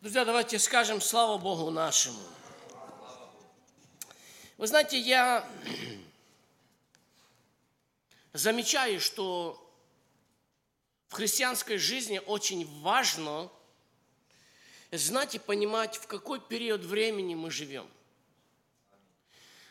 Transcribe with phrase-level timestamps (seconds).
[0.00, 2.22] Друзья, давайте скажем слава Богу нашему.
[4.56, 5.46] Вы знаете, я
[8.32, 9.60] замечаю, что
[11.08, 13.50] в христианской жизни очень важно
[14.90, 17.86] знать и понимать, в какой период времени мы живем.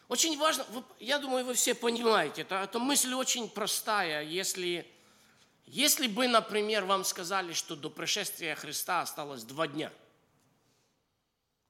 [0.10, 0.64] Очень важно,
[1.00, 4.88] я думаю, вы все понимаете, это, это мысль очень простая, если,
[5.66, 9.92] если бы, например, вам сказали, что до пришествия Христа осталось два дня,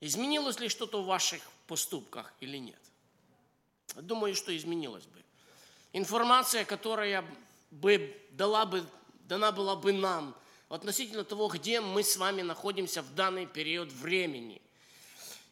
[0.02, 2.80] изменилось ли что-то в ваших поступках или нет?
[3.96, 5.24] Думаю, что изменилось бы.
[5.94, 7.26] Информация, которая
[7.72, 8.86] бы дала бы,
[9.28, 10.36] дана была бы нам
[10.70, 14.62] относительно того, где мы с вами находимся в данный период времени.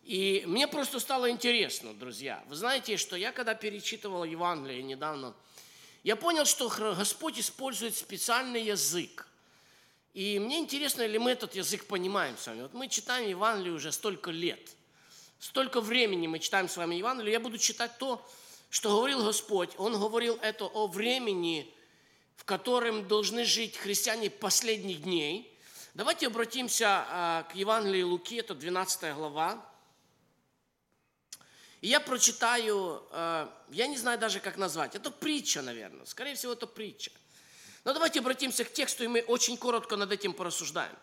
[0.04, 2.44] И мне просто стало интересно, друзья.
[2.48, 5.34] Вы знаете, что я когда перечитывал Евангелие недавно,
[6.04, 9.28] я понял, что Господь использует специальный язык.
[10.18, 12.64] И мне интересно, ли мы этот язык понимаем с вами.
[12.64, 14.60] Вот мы читаем Евангелие уже столько лет–
[15.40, 17.34] Столько времени мы читаем с вами Евангелие.
[17.34, 18.28] Я буду читать то,
[18.72, 19.70] что говорил Господь.
[19.78, 21.72] Он говорил это о времени,
[22.36, 25.56] в котором должны жить христиане последних дней.
[25.94, 29.64] Давайте обратимся а, к Евангелию Луки, это 12 глава.
[31.82, 34.96] И я прочитаю, а, я не знаю даже, как назвать.
[34.96, 36.06] Это притча, наверное.
[36.06, 37.12] Скорее всего, это притча.
[37.88, 40.94] Но давайте обратимся к тексту, и мы очень коротко над этим порассуждаем.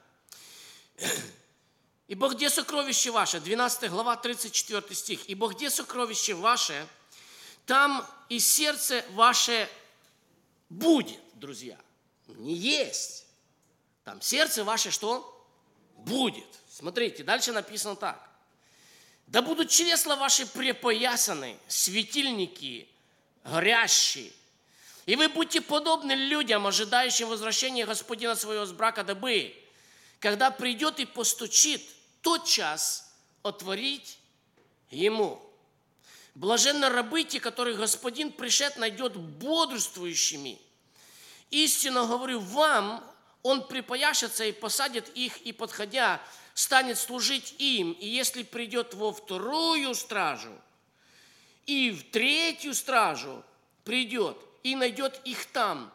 [2.09, 3.41] Ибо где сокровище ваше?
[3.41, 5.21] 12 глава, 34 стих.
[5.27, 6.87] Ибо где сокровище ваше,
[7.65, 9.67] там и сердце ваше
[10.69, 11.79] будет, друзья.
[12.27, 13.25] Не есть.
[14.05, 15.49] Там сердце ваше что?
[15.97, 16.45] Будет.
[16.69, 18.29] Смотрите, дальше написано так.
[19.27, 22.87] Да будут чресла ваши препоясаны, светильники
[23.43, 24.33] горящие.
[25.07, 29.55] И вы будьте подобны людям, ожидающим возвращения Господина своего с брака, дабы,
[30.19, 31.83] когда придет и постучит,
[32.23, 34.19] тот час отворить
[34.91, 35.41] ему.
[36.35, 40.59] Блаженно рабы те, которых Господин пришед найдет бодрствующими.
[41.51, 43.05] Истинно говорю вам,
[43.43, 46.21] он припояшется и посадит их, и подходя,
[46.55, 47.93] станет служить им.
[47.93, 50.59] И если придет во вторую стражу,
[51.67, 53.45] и в третью стражу
[53.85, 55.93] придет, и найдет их там,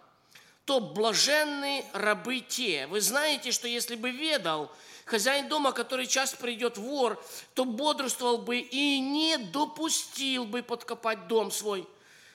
[0.64, 2.88] то блаженны рабы те.
[2.88, 4.72] Вы знаете, что если бы ведал,
[5.06, 7.22] хозяин дома, который час придет вор,
[7.56, 11.88] то бодрствовал бы и не допустил бы подкопать дом свой.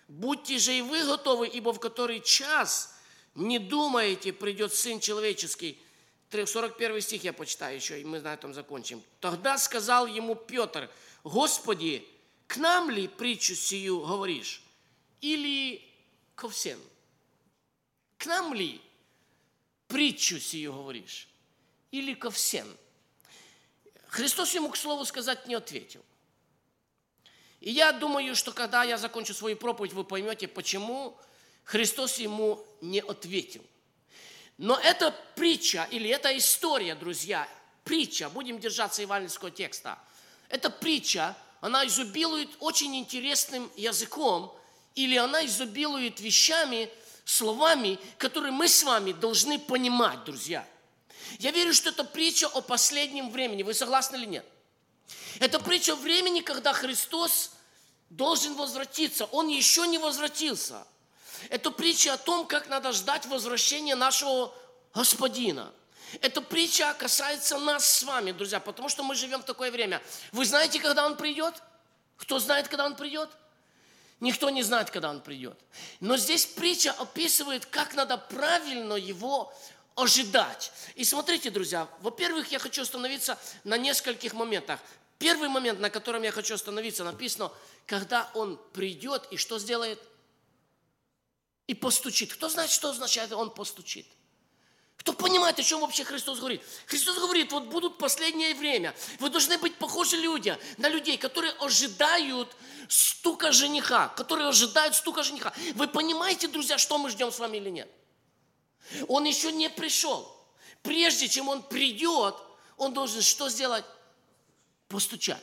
[0.08, 2.94] Будьте же и вы готовы, ибо в который час
[3.36, 5.80] не думаете, придет Сын Человеческий.
[6.30, 9.00] 41 стих я почитаю еще, и мы на этом закончим.
[9.20, 10.90] Тогда сказал ему Петр,
[11.22, 12.04] Господи,
[12.48, 14.60] к нам ли притчу сию говоришь?
[15.20, 15.93] Или
[16.34, 16.80] ко всем?
[18.18, 18.80] К нам ли
[19.88, 21.28] притчу сию говоришь?
[21.94, 22.66] или ко всем?
[24.08, 26.04] Христос ему, к слову сказать, не ответил.
[27.60, 31.16] И я думаю, что когда я закончу свою проповедь, вы поймете, почему
[31.62, 33.64] Христос ему не ответил.
[34.58, 37.48] Но эта притча или эта история, друзья,
[37.84, 39.98] притча, будем держаться евангельского текста,
[40.48, 44.56] эта притча, она изобилует очень интересным языком,
[44.94, 46.90] или она изобилует вещами,
[47.24, 50.66] словами, которые мы с вами должны понимать, друзья–
[51.38, 53.62] я верю, что это притча о последнем времени.
[53.62, 54.46] Вы согласны или нет?
[55.40, 57.52] Это притча о времени, когда Христос
[58.10, 59.24] должен возвратиться.
[59.26, 60.86] Он еще не возвратился.
[61.50, 64.54] Это притча о том, как надо ждать возвращения нашего
[64.94, 65.72] Господина.
[66.20, 70.00] Эта притча касается нас с вами, друзья, потому что мы живем в такое время.
[70.30, 71.54] Вы знаете, когда Он придет?
[72.16, 73.28] Кто знает, когда Он придет?
[74.24, 75.60] Никто не знает, когда Он придет.
[76.00, 79.52] Но здесь притча описывает, как надо правильно Его
[79.96, 80.72] ожидать.
[80.94, 84.80] И смотрите, друзья, во-первых, я хочу остановиться на нескольких моментах.
[85.18, 87.52] Первый момент, на котором я хочу остановиться, написано,
[87.84, 90.00] когда он придет и что сделает?
[91.66, 92.32] И постучит.
[92.32, 94.06] Кто знает, что означает он постучит?
[94.96, 96.62] Кто понимает, о чем вообще Христос говорит?
[96.86, 98.94] Христос говорит, вот будут последнее время.
[99.18, 102.56] Вы должны быть похожи люди, на людей, которые ожидают
[102.88, 105.52] стука жениха, которые ожидают стука жениха.
[105.74, 107.90] Вы понимаете, друзья, что мы ждем с вами или нет?
[109.08, 110.30] Он еще не пришел.
[110.82, 112.36] Прежде чем он придет,
[112.76, 113.84] он должен что сделать?
[114.88, 115.42] Постучать.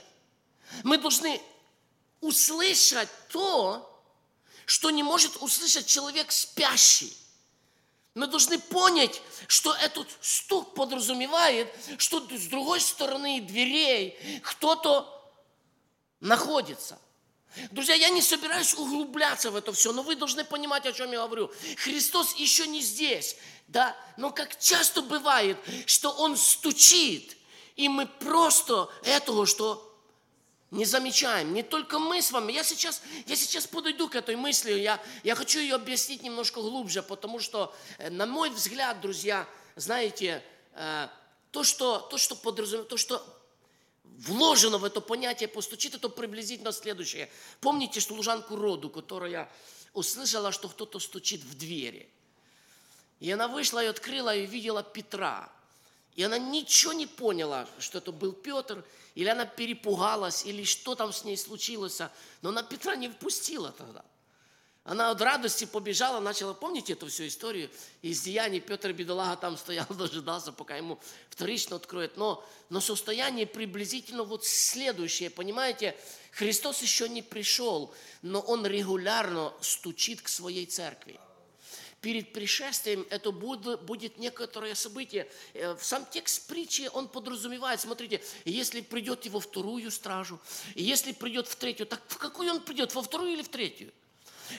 [0.84, 1.42] Мы должны
[2.22, 3.88] услышать то,
[4.66, 7.16] что не может услышать человек спящий.
[8.14, 15.08] Мы должны понять, что этот стук подразумевает, что с другой стороны дверей кто-то
[16.20, 17.00] находится–
[17.72, 21.26] Друзья, я не собираюсь углубляться в это все, но вы должны понимать, о чем я
[21.26, 21.52] говорю.
[21.78, 23.36] Христос еще не здесь,
[23.68, 27.38] да, но как часто бывает, что Он стучит,
[27.76, 29.91] И мы просто этого, что
[30.72, 31.54] не замечаем.
[31.54, 32.54] Не только мы с вами.
[32.54, 34.72] Я сейчас, я сейчас подойду к этой мысли.
[34.72, 40.42] Я, я хочу ее объяснить немножко глубже, потому что, э, на мой взгляд, друзья, знаете,
[40.74, 41.10] э,
[41.52, 43.22] то, что, то, что подразумевает, то, что
[44.04, 47.30] вложено в это понятие постучит, это приблизительно следующее.
[47.60, 49.52] Помните служанку роду, которая
[49.94, 52.10] услышала, что кто-то стучит в двери.
[53.20, 55.52] И она вышла и открыла, и видела Петра.
[56.16, 58.84] И она ничего не поняла, что это был Петр,
[59.16, 62.02] или она перепугалась, или что там с ней случилось.
[62.42, 64.04] Но она Петра не впустила тогда.
[64.84, 67.70] Она от радости побежала, начала, помните эту всю историю
[68.02, 71.00] из деяний, Петр Бедолага там стоял, дожидался, пока ему
[71.30, 72.18] вторично откроет.
[72.18, 75.96] Но, но состояние приблизительно вот следующее, понимаете,
[76.32, 77.94] Христос еще не пришел,
[78.24, 81.20] но Он регулярно стучит к своей церкви
[82.02, 85.28] перед пришествием это будет, будет некоторое событие.
[85.54, 90.40] Э, в сам текст притчи он подразумевает, смотрите, если придет его вторую стражу,
[90.76, 93.92] если придет в третью, так в какую он придет, во вторую или в третью?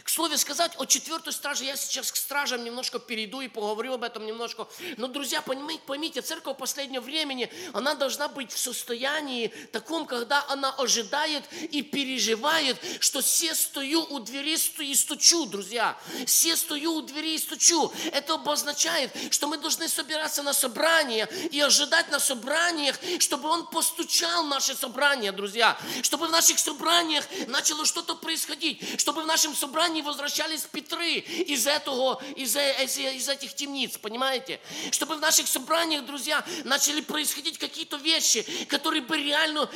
[0.02, 4.02] К слову сказать, о четвертой страже я сейчас к стражам немножко перейду и поговорю об
[4.02, 4.66] этом немножко.
[4.96, 10.70] Но, друзья, поймите, поймите церковь последнего времени, она должна быть в состоянии таком, когда она
[10.72, 15.98] ожидает и переживает, что все стою у двери и стучу, друзья.
[16.26, 17.92] Все стою у двери и стучу.
[18.12, 24.44] Это обозначает, что мы должны собираться на собрания и ожидать на собраниях, чтобы он постучал
[24.44, 25.78] в наши собрания, друзья.
[26.02, 29.00] Чтобы в наших собраниях начало что-то происходить.
[29.00, 34.60] Чтобы в нашем собрании собрании возвращались Петры из этого, из, из, из этих темниц, понимаете?
[34.92, 39.66] Чтобы в наших собраниях, друзья, начали происходить какие-то вещи, которые бы реально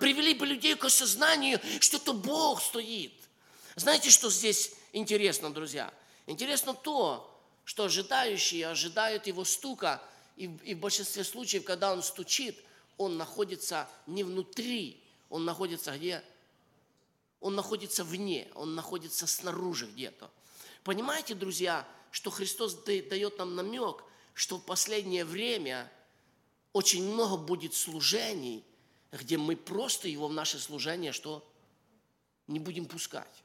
[0.00, 3.12] привели бы людей к осознанию, что это Бог стоит.
[3.76, 5.92] Знаете, что здесь интересно, друзья?
[6.26, 7.28] Интересно то,
[7.64, 10.02] что ожидающие ожидают его стука,
[10.36, 12.58] и, и в большинстве случаев, когда он стучит,
[12.98, 15.00] он находится не внутри,
[15.30, 16.20] он находится где?
[17.42, 20.30] Он находится вне, он находится снаружи где-то.
[20.84, 25.90] Понимаете, друзья, что Христос дает нам намек, что в последнее время
[26.72, 28.64] очень много будет служений,
[29.10, 31.46] где мы просто его в наше служение что
[32.46, 33.42] не будем пускать.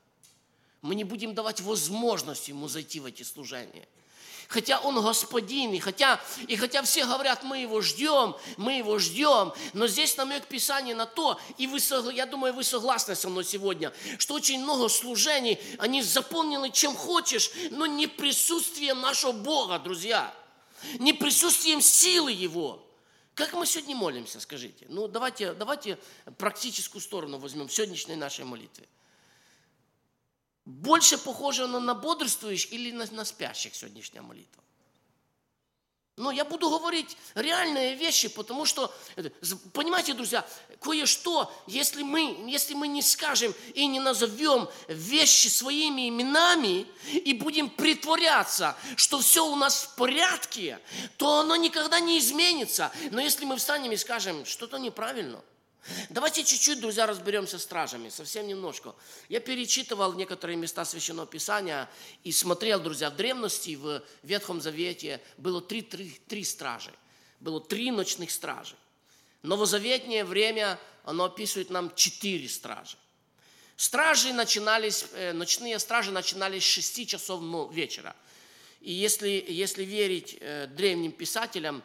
[0.81, 3.87] Мы не будем давать возможность ему зайти в эти служения
[4.47, 9.53] хотя Он Господин, и хотя, и хотя все говорят, мы Его ждем, мы Его ждем,
[9.73, 11.79] но здесь намек Писания на то, и вы,
[12.13, 17.51] я думаю, вы согласны со мной сегодня, что очень много служений, они заполнены чем хочешь,
[17.71, 20.33] но не присутствием нашего Бога, друзья,
[20.99, 22.83] не присутствием силы Его.
[23.33, 24.85] Как мы сегодня молимся, скажите?
[24.89, 25.99] Ну, давайте, давайте
[26.37, 28.87] практическую сторону возьмем сегодняшней нашей молитве
[30.67, 34.61] больше похоже на, на бодрствующих или на, на спящих сегодняшняя молитва.
[36.17, 38.93] Но я буду говорить реальные вещи, потому что,
[39.71, 40.45] понимаете, друзья,
[40.81, 47.69] кое-что, если мы, если мы не скажем и не назовем вещи своими именами и будем
[47.69, 50.79] притворяться, что все у нас в порядке,
[51.17, 52.91] то оно никогда не изменится.
[53.11, 55.41] Но если мы встанем и скажем, что-то неправильно–
[56.09, 58.93] Давайте чуть-чуть, друзья, разберемся с стражами, совсем немножко.
[59.29, 61.89] Я перечитывал некоторые места Священного Писания
[62.23, 66.91] и смотрел, друзья, в древности, в Ветхом Завете было три, три, три стражи.
[67.39, 68.75] Было три ночных стражи.
[69.43, 72.97] Новозаветнее время, оно описывает нам четыре стражи.
[73.77, 77.41] Стражи начинались, э, ночные стражи начинались с 6 часов
[77.71, 78.15] вечера.
[78.81, 81.83] И если, если верить э, древним писателям,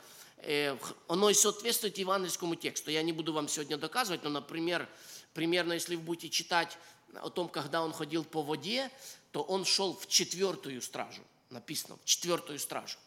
[1.09, 2.91] оно и соответствует евангельскому тексту.
[2.91, 4.89] Я не буду вам сегодня доказывать, но, например,
[5.35, 6.77] примерно, если вы будете читать
[7.21, 8.91] о том, когда он ходил по воде,
[9.31, 11.23] то он шел в четвертую стражу.
[11.51, 12.99] Написано, в четвертую стражу.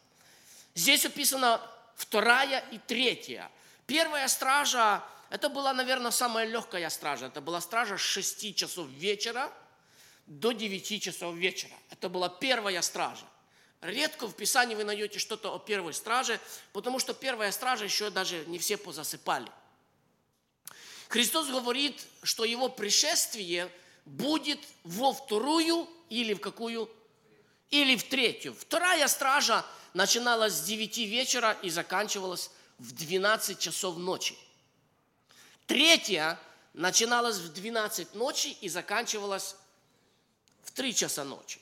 [0.74, 1.60] Здесь описано
[1.94, 3.50] вторая и третья.
[3.86, 7.26] Первая стража, это была, наверное, самая легкая стража.
[7.26, 9.52] Это была стража с 6 часов вечера
[10.26, 11.74] до 9 часов вечера.
[11.90, 13.24] Это была первая стража.
[13.82, 16.40] Редко в Писании вы найдете что-то о первой страже,
[16.72, 19.50] потому что первая стража еще даже не все позасыпали.
[21.08, 23.70] Христос говорит, что его пришествие
[24.04, 26.90] будет во вторую или в какую?
[27.70, 28.54] Или в третью.
[28.54, 29.64] Вторая стража
[29.94, 34.36] начиналась с 9 вечера и заканчивалась в 12 часов ночи.
[35.66, 36.40] Третья
[36.74, 39.56] начиналась в 12 ночи и заканчивалась
[40.62, 41.60] в 3 часа ночи.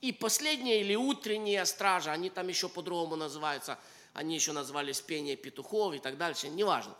[0.00, 3.78] И последняя или утренняя стража, они там еще по-другому называются,
[4.14, 6.96] они еще назвались пение петухов и так дальше, неважно.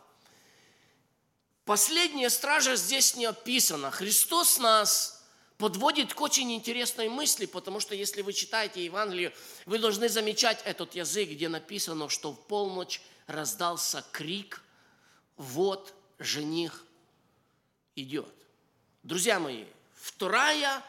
[1.64, 3.90] Последняя стража здесь не описана.
[3.90, 5.24] Христос нас
[5.56, 9.34] подводит к очень интересной мысли, потому что если вы читаете Евангелие,
[9.66, 14.62] вы должны замечать этот язык, где написано, что в полночь раздался крик
[15.36, 16.84] вот жених
[17.94, 18.34] идет.
[19.02, 19.64] Друзья мои,
[19.94, 20.82] вторая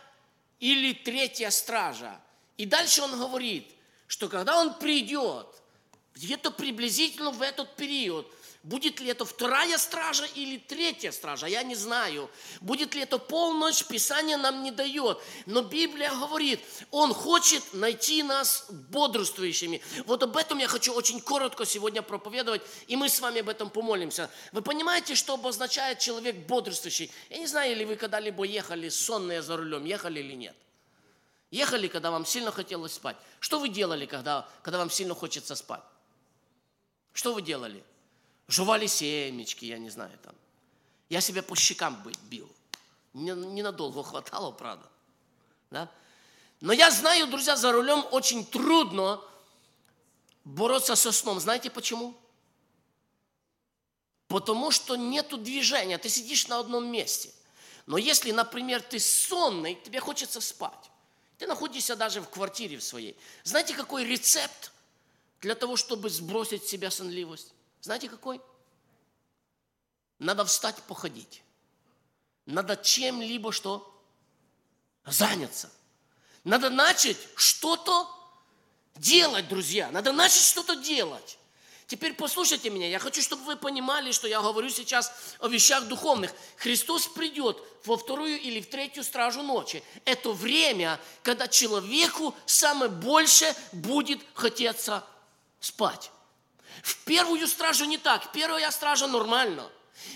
[0.61, 2.17] или третья стража.
[2.55, 3.69] И дальше он говорит,
[4.07, 5.47] что когда он придет,
[6.15, 11.73] где-то приблизительно в этот период– Будет ли это вторая стража или третья стража, я не
[11.73, 12.29] знаю.
[12.59, 15.17] Будет ли это полночь, Писание нам не дает.
[15.47, 16.59] Но Библия говорит,
[16.91, 19.81] Он хочет найти нас бодрствующими.
[20.05, 23.71] Вот об этом я хочу очень коротко сегодня проповедовать, и мы с вами об этом
[23.71, 24.29] помолимся.
[24.51, 27.11] Вы понимаете, что обозначает человек бодрствующий?
[27.31, 30.55] Я не знаю, ли вы когда-либо ехали сонные за рулем, ехали или нет.
[31.49, 33.17] Ехали, когда вам сильно хотелось спать.
[33.39, 35.81] Что вы делали, когда, когда вам сильно хочется спать?
[37.11, 37.83] Что вы делали?
[38.51, 40.35] Жевали семечки, я не знаю там.
[41.09, 42.49] Я себя по щекам бил.
[43.13, 44.87] Ненадолго хватало, правда.
[45.69, 45.89] Да?
[46.59, 49.21] Но я знаю, друзья, за рулем очень трудно
[50.43, 51.39] бороться со сном.
[51.39, 52.15] Знаете почему?
[54.27, 57.31] Потому что нету движения, ты сидишь на одном месте.
[57.85, 60.91] Но если, например, ты сонный, тебе хочется спать,
[61.37, 63.17] ты находишься даже в квартире в своей.
[63.43, 64.71] Знаете, какой рецепт
[65.41, 67.53] для того, чтобы сбросить с себя сонливость?
[67.81, 68.39] Знаете какой?
[70.19, 71.41] Надо встать походить.
[72.45, 73.87] Надо чем-либо что?
[75.05, 75.71] Заняться.
[76.43, 78.07] Надо начать что-то
[78.95, 79.89] делать, друзья.
[79.91, 81.37] Надо начать что-то делать.
[81.87, 82.87] Теперь послушайте меня.
[82.87, 86.31] Я хочу, чтобы вы понимали, что я говорю сейчас о вещах духовных.
[86.57, 89.83] Христос придет во вторую или в третью стражу ночи.
[90.05, 95.03] Это время, когда человеку самое больше будет хотеться
[95.59, 96.11] спать.
[96.83, 98.31] В первую стражу не так.
[98.31, 99.69] Первая стража нормально.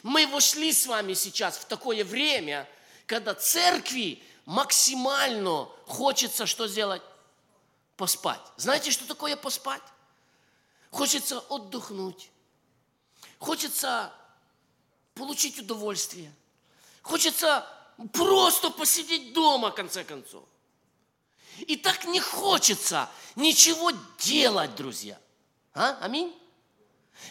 [0.03, 2.67] Мы вошли с вами сейчас в такое время,
[3.05, 7.01] когда церкви максимально хочется что сделать?
[7.97, 8.41] Поспать.
[8.57, 9.81] Знаете, что такое поспать?
[10.91, 12.29] Хочется отдохнуть.
[13.39, 14.11] Хочется
[15.13, 16.33] получить удовольствие.
[17.01, 17.67] Хочется
[18.11, 20.43] просто посидеть дома, в конце концов.
[21.59, 25.19] И так не хочется ничего делать, друзья.
[25.73, 25.97] А?
[26.01, 26.33] Аминь?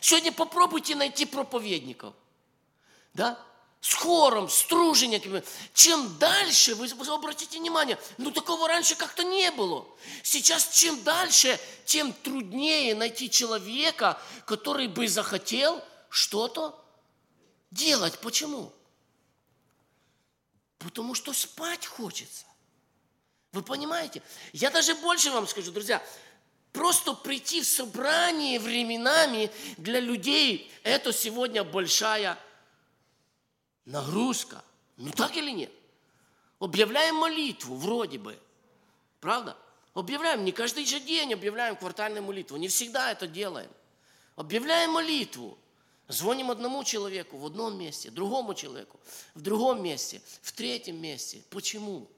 [0.00, 2.14] Сегодня попробуйте найти проповедников.
[3.12, 3.38] Да?
[3.80, 5.44] С хором, с тружениками.
[5.74, 9.86] Чем дальше, вы, обратите внимание, ну такого раньше как-то не было.
[10.22, 16.82] Сейчас чем дальше, тем труднее найти человека, который бы захотел что-то
[17.70, 18.18] делать.
[18.20, 18.72] Почему?
[20.78, 22.46] Потому что спать хочется.
[23.52, 24.22] Вы понимаете?
[24.52, 26.02] Я даже больше вам скажу, друзья,
[26.74, 32.36] Просто прийти в собрание временами для людей– это сегодня большая
[33.84, 34.64] нагрузка.
[34.96, 35.70] Ну так или нет?
[36.58, 38.36] Объявляем молитву, вроде бы.
[39.20, 39.56] Правда?
[39.94, 42.56] Объявляем, не каждый же день объявляем квартальную молитву.
[42.56, 43.70] Не всегда это делаем.
[44.34, 45.56] Объявляем молитву.
[46.08, 48.98] Звоним одному человеку в одном месте, другому человеку
[49.34, 51.40] в другом месте, в третьем месте.
[51.50, 52.10] Почему?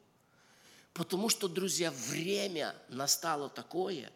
[0.94, 4.10] Потому что, друзья, время настало такое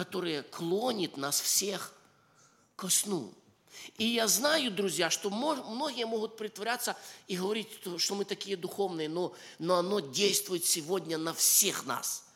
[0.00, 1.92] которое клонит нас всех
[2.74, 3.34] ко сну.
[3.98, 6.96] И я знаю, друзья, что многие могут притворяться
[7.28, 12.24] и говорить, что мы такие духовные, но, но оно действует сегодня на всех нас–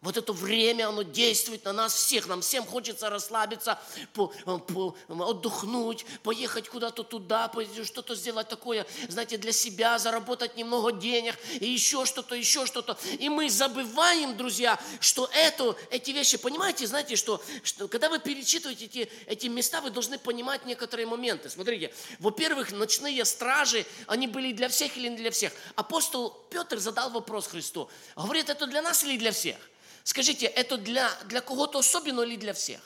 [0.00, 2.28] вот это время, оно действует на нас всех.
[2.28, 3.78] Нам всем хочется расслабиться,
[4.12, 4.28] по,
[4.58, 7.50] по, отдохнуть, поехать куда-то туда,
[7.84, 12.96] что-то сделать такое, знаете, для себя, заработать немного денег, и еще что-то, еще что-то.
[13.18, 18.84] И мы забываем, друзья, что это, эти вещи, понимаете, знаете, что, что когда вы перечитываете
[18.84, 21.50] эти, эти места, вы должны понимать некоторые моменты.
[21.50, 25.52] Смотрите, во-первых, ночные стражи, они были для всех или не для всех.
[25.74, 27.90] Апостол Петр задал вопрос Христу.
[28.14, 29.56] Говорит, это для нас или для всех?
[30.08, 32.80] Скажите, это для, для кого-то особенно или для всех?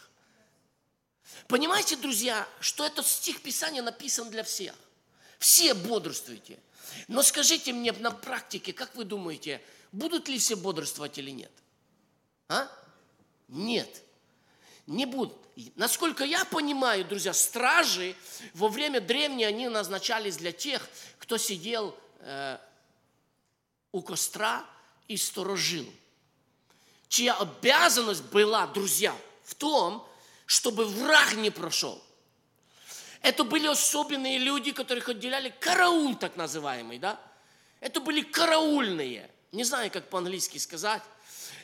[1.46, 4.74] Понимаете, друзья, что этот стих Писания написан для всех.
[5.38, 6.58] Все бодрствуйте.
[7.06, 9.62] Но скажите мне на практике, как вы думаете,
[9.92, 11.52] будут ли все бодрствовать или нет?
[12.48, 12.68] А?
[13.46, 14.02] Нет.
[14.88, 15.38] Не будут.
[15.76, 18.16] Насколько я понимаю, друзья, стражи
[18.52, 20.84] во время древней они назначались для тех,
[21.20, 22.58] кто сидел э,
[23.92, 24.66] у костра
[25.06, 25.86] и сторожил
[27.12, 29.14] чья обязанность была, друзья,
[29.44, 30.08] в том,
[30.46, 32.02] чтобы враг не прошел.
[33.20, 37.20] Это были особенные люди, которых отделяли караул, так называемый, да?
[37.80, 39.30] Это были караульные.
[39.52, 41.02] Не знаю, как по-английски сказать.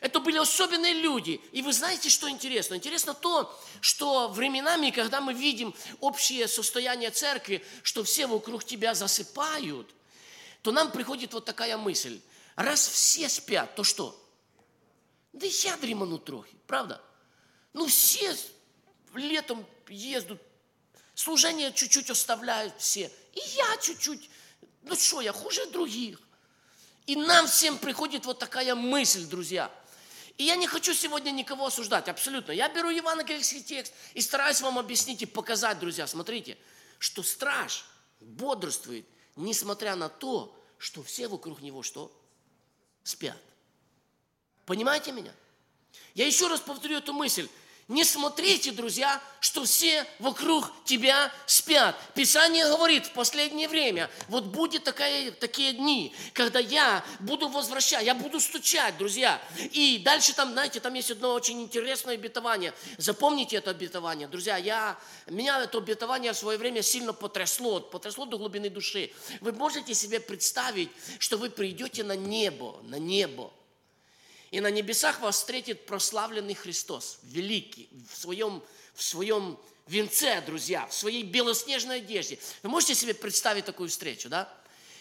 [0.02, 1.40] Это были особенные люди.
[1.52, 2.74] И вы знаете, что интересно?
[2.74, 9.88] Интересно то, что временами, когда мы видим общее состояние церкви, что все вокруг тебя засыпают,
[10.60, 12.20] то нам приходит вот такая мысль.
[12.54, 14.14] Раз все спят, то что?
[15.32, 17.02] Да и я дріману трохи, правда?
[17.72, 18.36] Ну, все
[19.14, 20.40] летом ездят
[21.18, 23.10] Служение чуть-чуть оставляют все.
[23.32, 24.30] И я чуть-чуть.
[24.82, 26.20] Ну что, я хуже других.
[27.06, 29.68] И нам всем приходит вот такая мысль, друзья.
[30.36, 32.52] И я не хочу сегодня никого осуждать, абсолютно.
[32.52, 36.56] Я беру евангельский текст и стараюсь вам объяснить и показать, друзья, смотрите,
[37.00, 37.84] что страж
[38.20, 39.04] бодрствует,
[39.34, 42.16] несмотря на то, что все вокруг него что?
[43.02, 43.36] Спят.
[44.68, 45.32] Понимаете меня?
[46.14, 47.48] Я еще раз повторю эту мысль.
[47.88, 51.96] Не смотрите, друзья, что все вокруг тебя спят.
[52.14, 58.14] Писание говорит в последнее время, вот будет такая, такие дни, когда я буду возвращать, я
[58.14, 59.40] буду стучать, друзья.
[59.72, 62.74] И дальше там, знаете, там есть одно очень интересное обетование.
[62.98, 64.58] Запомните это обетование, друзья.
[64.58, 64.98] Я,
[65.28, 69.12] меня это обетование в свое время сильно потрясло, потрясло до глубины души.
[69.40, 73.50] Вы можете себе представить, что вы придете на небо, на небо,
[74.50, 78.62] и на небесах вас встретит прославленный Христос, великий, в своем,
[78.94, 82.38] в своем венце, друзья, в своей белоснежной одежде.
[82.62, 84.52] Вы можете себе представить такую встречу, да?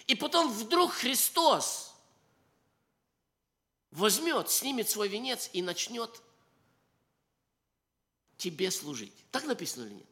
[0.08, 1.94] И потом вдруг Христос
[3.92, 6.22] возьмет, снимет свой венец и начнет
[8.38, 9.14] тебе служить.
[9.32, 10.08] Так написано или нет?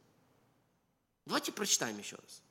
[1.26, 2.42] Давайте прочитаем еще раз.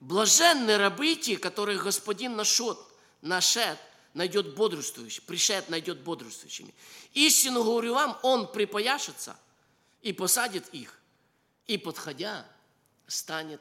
[0.00, 2.89] Блаженны рабы те, которых Господин нашел,
[3.22, 3.78] нашед
[4.14, 6.74] найдет бодрствующим, пришед найдет бодрствующими.
[7.14, 9.36] Истину говорю вам, он припояшется
[10.02, 10.98] и посадит их,
[11.66, 12.46] и подходя
[13.06, 13.60] станет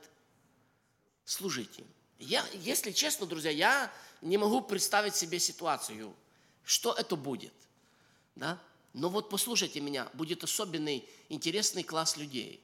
[1.25, 1.87] служить им.
[2.17, 6.13] Я, если честно, друзья, я не могу представить себе ситуацию,
[6.63, 7.53] что это будет.
[8.35, 8.59] Да?
[8.93, 12.61] Но вот послушайте меня, будет особенный, интересный класс людей,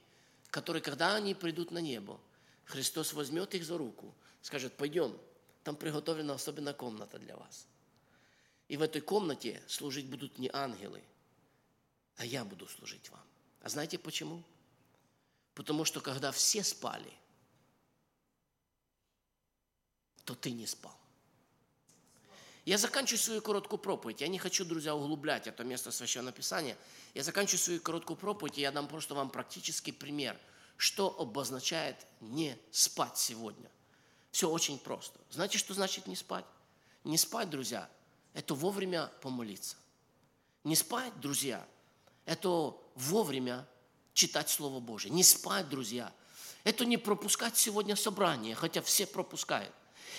[0.50, 2.20] которые, когда они придут на небо,
[2.64, 4.12] Христос возьмет их за руку,
[4.42, 5.16] скажет, пойдем,
[5.66, 7.66] там приготовлена особенная комната для вас.
[8.68, 11.02] И в этой комнате служить будут не ангелы,
[12.14, 13.20] а я буду служить вам.
[13.62, 14.44] А знаете почему?
[15.54, 17.12] Потому что когда все спали,
[20.24, 20.96] то ты не спал.
[22.64, 24.20] Я заканчиваю свою короткую проповедь.
[24.20, 26.78] Я не хочу, друзья, углублять это место Священного Писания.
[27.12, 30.38] Я заканчиваю свою короткую проповедь, и я дам просто вам практический пример,
[30.76, 33.68] что обозначает не спать сегодня.
[34.36, 35.18] Все очень просто.
[35.30, 36.44] Знаете, что значит не спать?
[37.04, 37.88] Не спать, друзья,
[38.34, 39.76] это вовремя помолиться.
[40.62, 41.66] Не спать, друзья,
[42.26, 43.66] это вовремя
[44.12, 45.10] читать Слово Божие.
[45.10, 46.12] Не спать, друзья,
[46.64, 49.72] это не пропускать сегодня собрание, хотя все пропускают.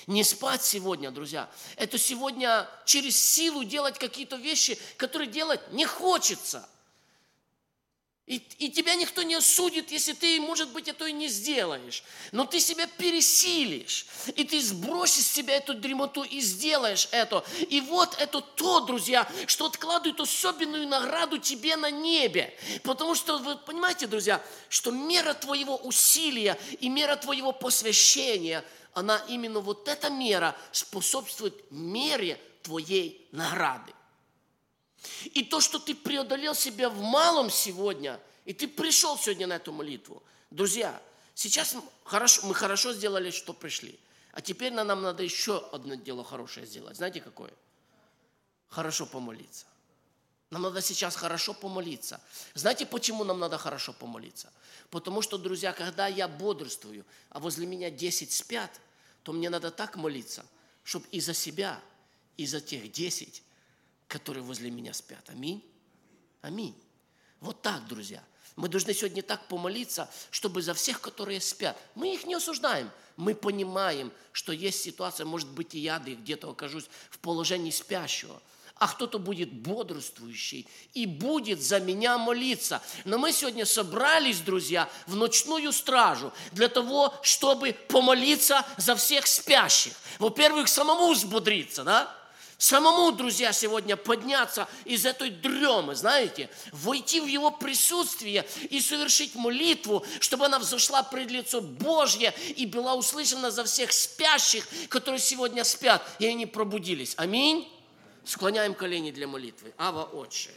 [0.08, 6.68] Не спать сегодня, друзья, это сегодня через силу делать какие-то вещи, которые делать не хочется–
[8.28, 12.04] и, и тебя никто не осудит, если ты, может быть, это и не сделаешь.
[12.34, 14.06] Но ты себя пересилишь.
[14.36, 17.46] И ты сбросишь с себя эту дремоту и сделаешь это.
[17.70, 22.54] И вот это то, друзья, что откладывает особенную награду тебе на небе.
[22.84, 28.62] Потому что, вы понимаете, друзья, что мера твоего усилия и мера твоего посвящения,
[28.94, 33.94] она именно вот эта мера способствует мере твоей награды.
[35.34, 39.72] И то, что ты преодолел себя в малом сегодня, и ты пришел сегодня на эту
[39.72, 40.24] молитву.
[40.52, 41.02] Друзья,
[41.36, 44.00] сейчас хорошо, мы хорошо сделали, что пришли.
[44.32, 46.98] А теперь нам надо еще одно дело хорошее сделать.
[46.98, 47.52] Знаете какое?
[48.70, 49.66] Хорошо помолиться.
[50.50, 52.22] Нам надо сейчас хорошо помолиться.
[52.54, 54.52] Знаете, почему нам надо хорошо помолиться?
[54.90, 58.80] Потому что, друзья, когда я бодрствую, а возле меня 10 спят,
[59.24, 60.46] то мне надо так молиться,
[60.84, 61.82] чтобы и за себя,
[62.38, 63.44] и за тех 10
[64.08, 65.24] которые возле меня спят.
[65.30, 65.64] Аминь.
[66.42, 66.76] Аминь.
[67.40, 68.24] Вот так, друзья.
[68.56, 71.78] Мы должны сегодня так помолиться, чтобы за всех, которые спят.
[71.94, 72.90] Мы их не осуждаем.
[73.16, 78.42] Мы понимаем, что есть ситуация, может быть, и я где-то окажусь в положении спящего.
[78.76, 82.82] А кто-то будет бодрствующий и будет за меня молиться.
[83.06, 89.94] Но мы сегодня собрались, друзья, в ночную стражу для того, чтобы помолиться за всех спящих.
[90.20, 92.17] Во-первых, самому взбодриться, да?
[92.58, 100.04] Самому, друзья, сегодня подняться из этой дремы, знаете, войти в Его присутствие и совершить молитву,
[100.20, 106.02] чтобы она взошла пред лицо Божье и была услышана за всех спящих, которые сегодня спят,
[106.18, 107.14] и они пробудились.
[107.18, 107.72] Аминь.
[108.26, 109.72] Склоняем колени для молитвы.
[109.78, 110.50] Ава, Отче.